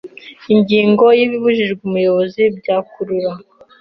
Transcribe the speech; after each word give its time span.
Ingingo 0.53 1.05
ya 1.17 1.23
Ibibujijwe 1.27 1.81
umuyobozi 1.89 2.41
byakurura 2.57 3.31